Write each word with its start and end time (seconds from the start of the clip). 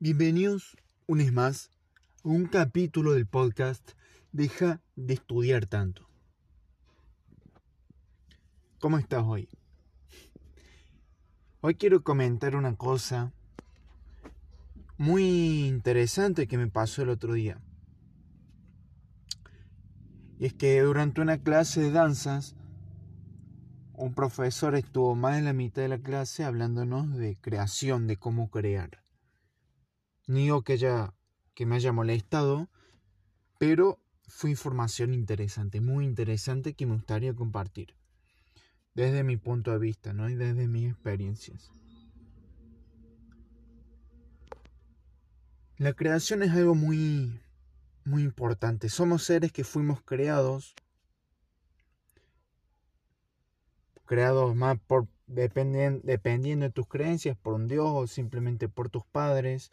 Bienvenidos 0.00 0.76
un 1.08 1.18
vez 1.18 1.32
más 1.32 1.72
a 2.22 2.28
un 2.28 2.46
capítulo 2.46 3.14
del 3.14 3.26
podcast 3.26 3.94
Deja 4.30 4.80
de 4.94 5.14
estudiar 5.14 5.66
tanto. 5.66 6.08
¿Cómo 8.78 8.98
estás 8.98 9.24
hoy? 9.26 9.48
Hoy 11.62 11.74
quiero 11.74 12.04
comentar 12.04 12.54
una 12.54 12.76
cosa 12.76 13.32
muy 14.98 15.66
interesante 15.66 16.46
que 16.46 16.58
me 16.58 16.68
pasó 16.68 17.02
el 17.02 17.08
otro 17.08 17.32
día. 17.32 17.60
Y 20.38 20.46
es 20.46 20.54
que 20.54 20.80
durante 20.80 21.22
una 21.22 21.38
clase 21.38 21.80
de 21.80 21.90
danzas, 21.90 22.54
un 23.94 24.14
profesor 24.14 24.76
estuvo 24.76 25.16
más 25.16 25.34
de 25.34 25.42
la 25.42 25.52
mitad 25.52 25.82
de 25.82 25.88
la 25.88 25.98
clase 25.98 26.44
hablándonos 26.44 27.16
de 27.16 27.36
creación, 27.40 28.06
de 28.06 28.16
cómo 28.16 28.48
crear. 28.48 29.07
Ni 30.28 30.42
digo 30.42 30.62
que, 30.62 30.74
haya, 30.74 31.14
que 31.54 31.64
me 31.64 31.76
haya 31.76 31.90
molestado, 31.90 32.68
pero 33.58 33.98
fue 34.28 34.50
información 34.50 35.14
interesante, 35.14 35.80
muy 35.80 36.04
interesante 36.04 36.74
que 36.74 36.84
me 36.84 36.94
gustaría 36.94 37.34
compartir. 37.34 37.94
Desde 38.94 39.24
mi 39.24 39.38
punto 39.38 39.70
de 39.72 39.78
vista, 39.78 40.12
¿no? 40.12 40.28
Y 40.28 40.34
desde 40.34 40.68
mis 40.68 40.92
experiencias. 40.92 41.72
La 45.78 45.94
creación 45.94 46.42
es 46.42 46.50
algo 46.50 46.74
muy, 46.74 47.40
muy 48.04 48.22
importante. 48.22 48.90
Somos 48.90 49.22
seres 49.22 49.50
que 49.50 49.64
fuimos 49.64 50.02
creados, 50.02 50.74
creados 54.04 54.54
más 54.54 54.78
por 54.78 55.08
dependiendo, 55.26 56.00
dependiendo 56.04 56.66
de 56.66 56.72
tus 56.72 56.86
creencias, 56.86 57.34
por 57.38 57.54
un 57.54 57.66
Dios 57.66 57.86
o 57.88 58.06
simplemente 58.06 58.68
por 58.68 58.90
tus 58.90 59.06
padres 59.06 59.70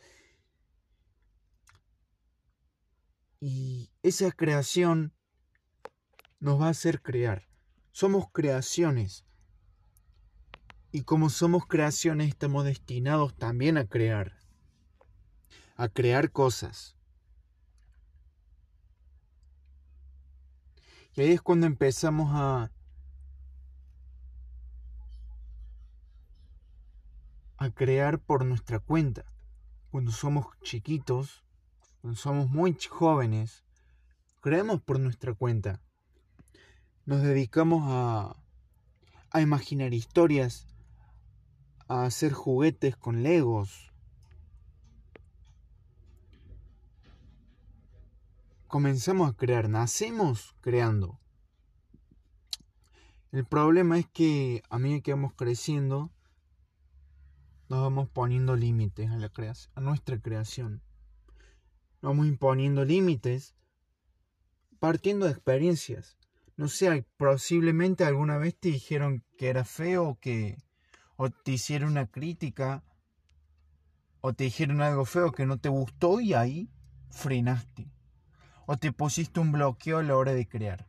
Y 3.47 3.91
esa 4.01 4.31
creación 4.31 5.13
nos 6.39 6.59
va 6.59 6.65
a 6.65 6.71
hacer 6.71 7.03
crear. 7.03 7.47
Somos 7.91 8.25
creaciones. 8.31 9.23
Y 10.91 11.03
como 11.03 11.29
somos 11.29 11.67
creaciones, 11.67 12.29
estamos 12.29 12.65
destinados 12.65 13.35
también 13.37 13.77
a 13.77 13.85
crear. 13.85 14.39
A 15.75 15.89
crear 15.89 16.31
cosas. 16.31 16.97
Y 21.13 21.21
ahí 21.21 21.29
es 21.29 21.41
cuando 21.43 21.67
empezamos 21.67 22.31
a, 22.33 22.71
a 27.57 27.69
crear 27.69 28.17
por 28.17 28.43
nuestra 28.43 28.79
cuenta. 28.79 29.23
Cuando 29.91 30.11
somos 30.11 30.47
chiquitos, 30.63 31.44
somos 32.13 32.49
muy 32.49 32.77
jóvenes, 32.89 33.63
creemos 34.41 34.81
por 34.81 34.99
nuestra 34.99 35.33
cuenta. 35.33 35.81
Nos 37.05 37.23
dedicamos 37.23 37.83
a, 37.85 38.35
a 39.31 39.41
imaginar 39.41 39.93
historias, 39.93 40.67
a 41.87 42.05
hacer 42.05 42.31
juguetes 42.31 42.95
con 42.95 43.23
legos. 43.23 43.91
Comenzamos 48.67 49.29
a 49.29 49.33
crear, 49.33 49.69
nacemos 49.69 50.55
creando. 50.61 51.19
El 53.31 53.45
problema 53.45 53.97
es 53.97 54.07
que 54.07 54.63
a 54.69 54.77
medida 54.77 55.01
que 55.01 55.13
vamos 55.13 55.33
creciendo, 55.33 56.11
nos 57.67 57.81
vamos 57.81 58.09
poniendo 58.09 58.55
límites 58.55 59.09
a, 59.09 59.17
la 59.17 59.31
a 59.75 59.81
nuestra 59.81 60.19
creación 60.19 60.81
vamos 62.01 62.27
imponiendo 62.27 62.85
límites 62.85 63.55
partiendo 64.79 65.25
de 65.25 65.31
experiencias. 65.31 66.17
No 66.57 66.67
sé, 66.67 67.05
posiblemente 67.17 68.05
alguna 68.05 68.37
vez 68.37 68.55
te 68.55 68.69
dijeron 68.69 69.23
que 69.37 69.49
era 69.49 69.65
feo 69.65 70.17
que 70.21 70.57
o 71.17 71.29
te 71.29 71.53
hicieron 71.53 71.91
una 71.91 72.07
crítica 72.07 72.83
o 74.21 74.33
te 74.33 74.45
dijeron 74.45 74.81
algo 74.81 75.05
feo 75.05 75.31
que 75.31 75.45
no 75.45 75.57
te 75.57 75.69
gustó 75.69 76.19
y 76.19 76.33
ahí 76.33 76.69
frenaste. 77.09 77.89
O 78.67 78.77
te 78.77 78.91
pusiste 78.91 79.39
un 79.39 79.51
bloqueo 79.51 79.97
a 79.97 80.03
la 80.03 80.15
hora 80.15 80.33
de 80.33 80.47
crear. 80.47 80.87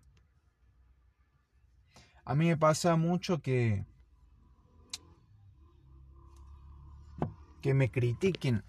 A 2.25 2.34
mí 2.34 2.49
me 2.49 2.56
pasa 2.56 2.97
mucho 2.97 3.41
que 3.41 3.87
que 7.62 7.75
me 7.75 7.91
critiquen 7.91 8.62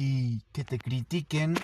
y 0.00 0.42
que 0.52 0.62
te 0.62 0.78
critiquen, 0.78 1.56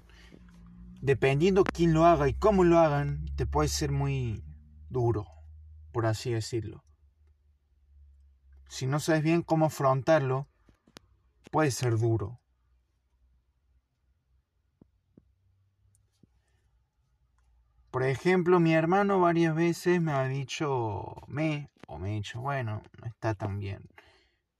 dependiendo 1.01 1.63
quién 1.63 1.93
lo 1.93 2.05
haga 2.05 2.29
y 2.29 2.35
cómo 2.35 2.65
lo 2.65 2.81
hagan, 2.81 3.27
te 3.37 3.47
puede 3.47 3.69
ser 3.69 3.93
muy 3.93 4.43
duro, 4.91 5.29
por 5.93 6.05
así 6.07 6.33
decirlo. 6.33 6.83
Si 8.69 8.89
no 8.89 8.99
sabes 8.99 9.23
bien 9.23 9.43
cómo 9.43 9.67
afrontarlo, 9.67 10.49
puede 11.53 11.71
ser 11.71 11.97
duro. 11.97 12.41
Por 17.93 18.03
ejemplo, 18.03 18.59
mi 18.59 18.75
hermano 18.75 19.21
varias 19.21 19.55
veces 19.55 20.03
me 20.03 20.11
ha 20.11 20.27
dicho 20.27 21.15
me, 21.29 21.71
o 21.87 22.01
me 22.01 22.11
ha 22.11 22.15
dicho, 22.15 22.41
bueno, 22.41 22.83
no 23.01 23.07
está 23.07 23.35
tan 23.35 23.61
bien. 23.61 23.89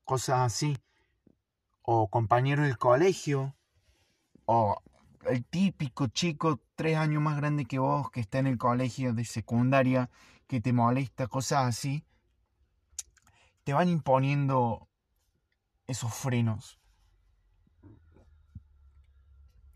Cosas 0.05 0.43
así. 0.43 0.79
O 1.83 2.09
compañero 2.09 2.63
del 2.63 2.79
colegio, 2.79 3.57
o 4.47 4.81
el 5.27 5.45
típico 5.45 6.07
chico 6.09 6.61
tres 6.75 6.97
años 6.97 7.23
más 7.23 7.37
grande 7.37 7.65
que 7.65 7.79
vos 7.79 8.11
que 8.11 8.21
está 8.21 8.39
en 8.39 8.47
el 8.47 8.59
colegio 8.59 9.15
de 9.15 9.25
secundaria 9.25 10.11
que 10.47 10.61
te 10.61 10.73
molesta, 10.73 11.27
cosas 11.27 11.67
así, 11.67 12.05
te 13.65 13.73
van 13.73 13.89
imponiendo 13.89 14.89
esos 15.87 16.13
frenos. 16.15 16.79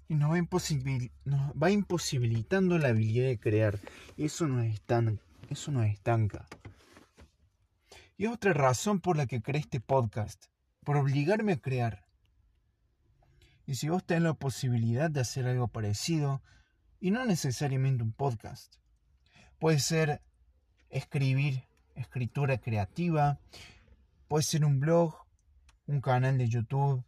Y 0.08 0.14
nos 0.14 0.30
va, 0.30 0.36
nos 1.24 1.52
va 1.52 1.70
imposibilitando 1.70 2.78
la 2.78 2.88
habilidad 2.88 3.26
de 3.26 3.38
crear. 3.38 3.78
Eso 4.16 4.46
nos, 4.46 4.64
estanca, 4.64 5.22
eso 5.50 5.70
nos 5.70 5.86
estanca. 5.86 6.46
Y 8.16 8.26
otra 8.26 8.52
razón 8.52 9.00
por 9.00 9.16
la 9.16 9.26
que 9.26 9.42
creé 9.42 9.60
este 9.60 9.80
podcast, 9.80 10.46
por 10.82 10.96
obligarme 10.96 11.52
a 11.52 11.60
crear. 11.60 12.07
Y 13.68 13.74
si 13.74 13.90
vos 13.90 14.02
tenés 14.02 14.22
la 14.22 14.32
posibilidad 14.32 15.10
de 15.10 15.20
hacer 15.20 15.46
algo 15.46 15.68
parecido, 15.68 16.42
y 17.00 17.10
no 17.10 17.26
necesariamente 17.26 18.02
un 18.02 18.14
podcast, 18.14 18.76
puede 19.58 19.78
ser 19.78 20.22
escribir, 20.88 21.64
escritura 21.94 22.56
creativa, 22.56 23.38
puede 24.26 24.42
ser 24.42 24.64
un 24.64 24.80
blog, 24.80 25.14
un 25.84 26.00
canal 26.00 26.38
de 26.38 26.48
YouTube, 26.48 27.04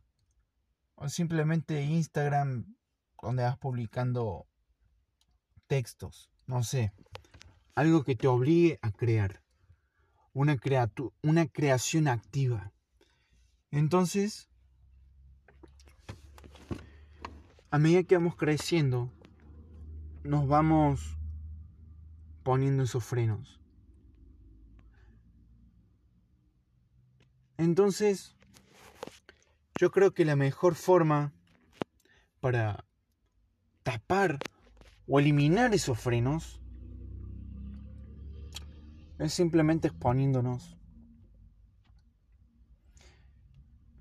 o 0.96 1.08
simplemente 1.08 1.82
Instagram, 1.82 2.76
donde 3.22 3.44
vas 3.44 3.56
publicando 3.56 4.46
textos, 5.66 6.30
no 6.46 6.62
sé, 6.62 6.92
algo 7.74 8.04
que 8.04 8.16
te 8.16 8.28
obligue 8.28 8.78
a 8.82 8.92
crear, 8.92 9.42
una, 10.34 10.58
una 11.22 11.46
creación 11.46 12.06
activa. 12.06 12.74
Entonces, 13.70 14.49
a 17.70 17.78
medida 17.78 18.02
que 18.02 18.16
vamos 18.16 18.36
creciendo, 18.36 19.12
nos 20.24 20.48
vamos 20.48 21.16
poniendo 22.42 22.82
esos 22.82 23.04
frenos. 23.04 23.60
Entonces, 27.56 28.34
yo 29.78 29.90
creo 29.90 30.12
que 30.12 30.24
la 30.24 30.34
mejor 30.34 30.74
forma 30.74 31.32
para 32.40 32.84
tapar 33.82 34.38
o 35.06 35.20
eliminar 35.20 35.72
esos 35.74 35.98
frenos 35.98 36.60
es 39.18 39.32
simplemente 39.32 39.88
exponiéndonos. 39.88 40.76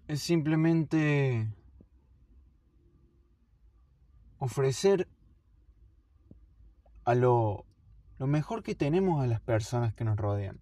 Es 0.07 0.21
simplemente 0.21 1.53
ofrecer 4.39 5.07
a 7.03 7.13
lo, 7.13 7.65
lo 8.17 8.27
mejor 8.27 8.63
que 8.63 8.75
tenemos 8.75 9.23
a 9.23 9.27
las 9.27 9.41
personas 9.41 9.93
que 9.93 10.03
nos 10.03 10.17
rodean. 10.17 10.59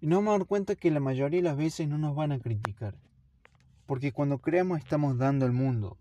Y 0.00 0.08
nos 0.08 0.18
vamos 0.18 0.34
a 0.34 0.38
dar 0.38 0.46
cuenta 0.46 0.76
que 0.76 0.90
la 0.90 1.00
mayoría 1.00 1.40
de 1.40 1.48
las 1.48 1.56
veces 1.56 1.88
no 1.88 1.98
nos 1.98 2.14
van 2.14 2.32
a 2.32 2.38
criticar. 2.38 2.98
Porque 3.86 4.12
cuando 4.12 4.38
creamos 4.38 4.78
estamos 4.78 5.16
dando 5.16 5.46
el 5.46 5.52
mundo. 5.52 5.98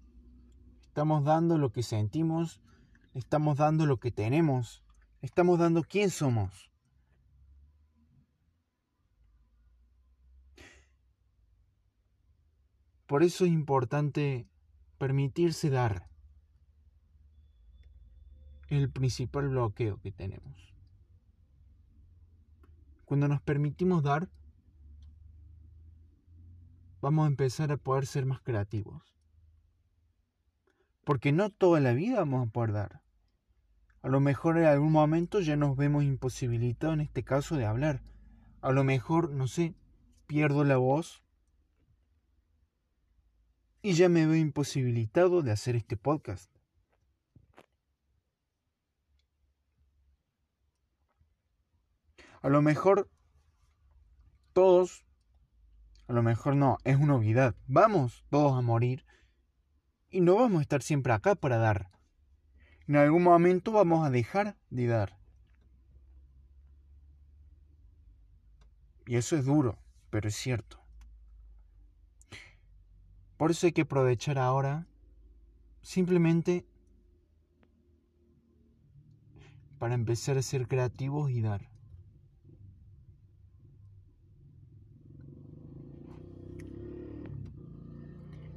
Estamos 0.81 1.23
dando 1.23 1.57
lo 1.57 1.71
que 1.71 1.83
sentimos, 1.83 2.61
estamos 3.13 3.57
dando 3.57 3.85
lo 3.85 3.97
que 3.97 4.11
tenemos, 4.11 4.83
estamos 5.21 5.59
dando 5.59 5.83
quién 5.83 6.09
somos. 6.09 6.71
Por 13.05 13.23
eso 13.23 13.45
es 13.45 13.51
importante 13.51 14.47
permitirse 14.97 15.69
dar 15.69 16.09
el 18.69 18.89
principal 18.89 19.49
bloqueo 19.49 19.99
que 20.01 20.11
tenemos. 20.11 20.73
Cuando 23.05 23.27
nos 23.27 23.41
permitimos 23.41 24.03
dar, 24.03 24.29
vamos 27.01 27.25
a 27.25 27.27
empezar 27.27 27.71
a 27.71 27.77
poder 27.77 28.07
ser 28.07 28.25
más 28.25 28.41
creativos. 28.41 29.15
Porque 31.03 31.31
no 31.31 31.51
toda 31.51 31.79
la 31.79 31.93
vida 31.93 32.17
vamos 32.17 32.47
a 32.47 32.51
poder 32.51 32.71
dar. 32.71 33.01
A 34.01 34.07
lo 34.07 34.19
mejor 34.19 34.57
en 34.57 34.65
algún 34.65 34.91
momento 34.91 35.39
ya 35.39 35.55
nos 35.55 35.77
vemos 35.77 36.03
imposibilitados 36.03 36.95
en 36.95 37.01
este 37.01 37.23
caso 37.23 37.57
de 37.57 37.65
hablar. 37.65 38.01
A 38.61 38.71
lo 38.71 38.83
mejor, 38.83 39.31
no 39.31 39.47
sé, 39.47 39.75
pierdo 40.25 40.63
la 40.63 40.77
voz 40.77 41.24
y 43.85 43.93
ya 43.93 44.09
me 44.09 44.25
veo 44.25 44.35
imposibilitado 44.35 45.43
de 45.43 45.51
hacer 45.51 45.75
este 45.75 45.95
podcast. 45.95 46.51
A 52.41 52.49
lo 52.49 52.63
mejor 52.63 53.11
todos, 54.53 55.05
a 56.07 56.13
lo 56.13 56.23
mejor 56.23 56.55
no, 56.55 56.79
es 56.83 56.97
una 56.97 57.13
obviedad. 57.13 57.53
Vamos 57.67 58.25
todos 58.31 58.57
a 58.57 58.61
morir 58.61 59.05
y 60.09 60.21
no 60.21 60.33
vamos 60.33 60.57
a 60.57 60.61
estar 60.63 60.81
siempre 60.81 61.13
acá 61.13 61.35
para 61.35 61.57
dar. 61.59 61.91
En 62.87 62.95
algún 62.95 63.21
momento 63.21 63.71
vamos 63.71 64.03
a 64.03 64.09
dejar 64.09 64.57
de 64.71 64.87
dar. 64.87 65.19
Y 69.05 69.17
eso 69.17 69.35
es 69.35 69.45
duro, 69.45 69.77
pero 70.09 70.27
es 70.27 70.35
cierto. 70.35 70.84
Por 73.37 73.51
eso 73.51 73.67
hay 73.67 73.73
que 73.73 73.81
aprovechar 73.81 74.37
ahora 74.37 74.87
simplemente 75.81 76.65
para 79.77 79.93
empezar 79.93 80.37
a 80.37 80.41
ser 80.41 80.67
creativos 80.67 81.29
y 81.31 81.41
dar. 81.41 81.69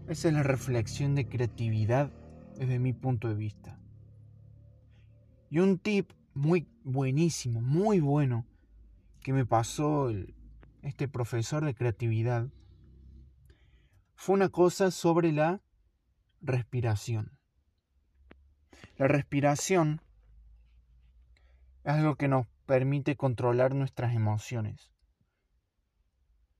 Esa 0.08 0.28
es 0.28 0.34
la 0.34 0.42
reflexión 0.42 1.14
de 1.14 1.28
creatividad 1.28 2.10
desde 2.56 2.78
mi 2.78 2.94
punto 2.94 3.28
de 3.28 3.34
vista. 3.34 3.78
Y 5.50 5.58
un 5.58 5.78
tip 5.78 6.12
muy 6.32 6.66
buenísimo, 6.82 7.60
muy 7.60 8.00
bueno, 8.00 8.46
que 9.20 9.34
me 9.34 9.44
pasó 9.44 10.10
este 10.82 11.08
profesor 11.08 11.64
de 11.64 11.74
creatividad 11.74 12.48
fue 14.18 14.34
una 14.34 14.48
cosa 14.48 14.90
sobre 14.90 15.30
la 15.30 15.62
respiración. 16.40 17.38
La 18.96 19.06
respiración 19.06 20.02
es 21.84 21.92
algo 21.92 22.16
que 22.16 22.26
nos 22.26 22.48
permite 22.66 23.14
controlar 23.16 23.76
nuestras 23.76 24.16
emociones. 24.16 24.90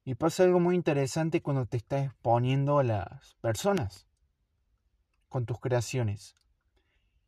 Y 0.04 0.14
pasa 0.14 0.44
algo 0.44 0.60
muy 0.60 0.76
interesante 0.76 1.42
cuando 1.42 1.66
te 1.66 1.78
estás 1.78 2.06
exponiendo 2.06 2.78
a 2.78 2.84
las 2.84 3.34
personas 3.40 4.06
con 5.28 5.44
tus 5.44 5.58
creaciones. 5.58 6.36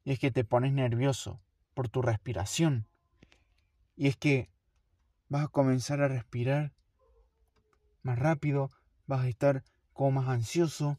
Y 0.04 0.12
es 0.12 0.20
que 0.20 0.30
te 0.30 0.44
pones 0.44 0.72
nervioso 0.72 1.42
por 1.74 1.88
tu 1.88 2.02
respiración. 2.02 2.86
Y 3.96 4.06
es 4.06 4.16
que 4.16 4.48
vas 5.28 5.46
a 5.46 5.48
comenzar 5.48 6.00
a 6.00 6.08
respirar 6.08 6.72
más 8.02 8.16
rápido, 8.16 8.70
vas 9.06 9.24
a 9.24 9.28
estar 9.28 9.64
más 10.08 10.28
ansioso, 10.28 10.98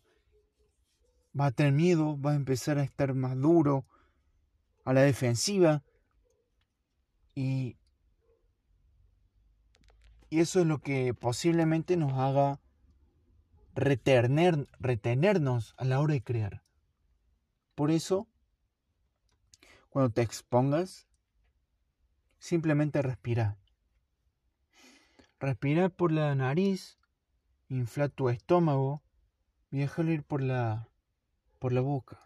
va 1.38 1.48
a 1.48 1.52
tener 1.52 1.74
miedo, 1.74 2.22
va 2.22 2.34
a 2.34 2.36
empezar 2.36 2.78
a 2.78 2.84
estar 2.84 3.16
más 3.16 3.36
duro, 3.36 3.86
a 4.86 4.94
la 4.94 5.02
defensiva. 5.02 5.84
Y, 7.34 7.78
y 10.30 10.40
eso 10.40 10.60
es 10.60 10.68
lo 10.68 10.80
que 10.80 11.16
posiblemente 11.16 11.98
nos 11.98 12.14
haga 12.14 12.60
retener, 13.74 14.68
retenernos 14.80 15.74
a 15.78 15.86
la 15.86 16.00
hora 16.00 16.14
de 16.14 16.24
crear. 16.24 16.64
Por 17.74 17.90
eso, 17.90 18.28
cuando 19.90 20.12
te 20.12 20.22
expongas, 20.22 21.08
simplemente 22.38 23.02
respira. 23.02 23.58
Respira 25.40 25.90
por 25.90 26.12
la 26.12 26.36
nariz 26.36 27.01
infla 27.76 28.10
tu 28.10 28.30
estómago 28.30 29.02
y 29.72 29.80
déjalo 29.80 30.12
ir 30.12 30.24
por 30.24 30.42
la, 30.42 30.90
por 31.60 31.72
la 31.72 31.82
boca. 31.82 32.20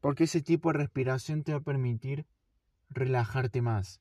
Porque 0.00 0.24
ese 0.24 0.40
tipo 0.40 0.70
de 0.70 0.78
respiración 0.78 1.42
te 1.42 1.52
va 1.52 1.58
a 1.58 1.62
permitir 1.62 2.26
relajarte 2.88 3.62
más. 3.62 4.00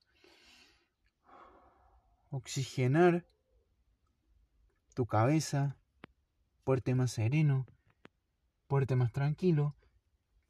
Oxigenar 2.29 3.25
tu 4.93 5.07
cabeza, 5.07 5.77
puerte 6.63 6.93
más 6.93 7.11
sereno, 7.11 7.65
puerte 8.67 8.95
más 8.95 9.11
tranquilo 9.11 9.75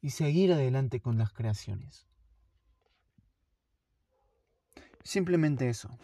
y 0.02 0.10
seguir 0.10 0.52
adelante 0.52 1.00
con 1.00 1.16
las 1.16 1.32
creaciones. 1.32 2.06
Simplemente 5.02 5.68
eso. 5.70 5.98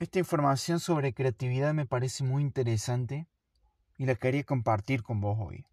Esta 0.00 0.18
información 0.18 0.80
sobre 0.80 1.12
creatividad 1.12 1.74
me 1.74 1.84
parece 1.84 2.24
muy 2.24 2.42
interesante 2.42 3.28
y 3.98 4.06
la 4.06 4.14
quería 4.14 4.44
compartir 4.44 5.02
con 5.02 5.20
vos 5.20 5.36
hoy. 5.38 5.66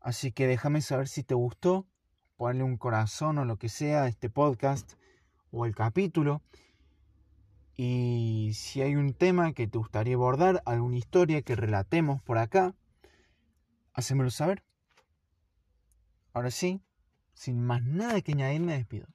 Así 0.00 0.32
que 0.32 0.48
déjame 0.48 0.82
saber 0.82 1.06
si 1.06 1.22
te 1.22 1.34
gustó, 1.34 1.86
ponle 2.36 2.64
un 2.64 2.76
corazón 2.76 3.38
o 3.38 3.44
lo 3.44 3.58
que 3.58 3.68
sea 3.68 4.02
a 4.02 4.08
este 4.08 4.28
podcast 4.28 4.94
o 5.52 5.66
el 5.66 5.74
capítulo. 5.76 6.42
Y 7.76 8.50
si 8.54 8.82
hay 8.82 8.96
un 8.96 9.14
tema 9.14 9.52
que 9.52 9.68
te 9.68 9.78
gustaría 9.78 10.16
abordar, 10.16 10.60
alguna 10.66 10.96
historia 10.96 11.42
que 11.42 11.54
relatemos 11.54 12.20
por 12.22 12.38
acá, 12.38 12.74
hacémelo 13.94 14.30
saber. 14.30 14.64
Ahora 16.32 16.50
sí, 16.50 16.82
sin 17.34 17.64
más 17.64 17.84
nada 17.84 18.20
que 18.20 18.32
añadir, 18.32 18.62
me 18.62 18.72
despido. 18.72 19.06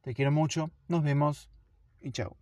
Te 0.00 0.14
quiero 0.14 0.32
mucho, 0.32 0.70
nos 0.88 1.02
vemos 1.02 1.50
y 2.00 2.12
chao. 2.12 2.39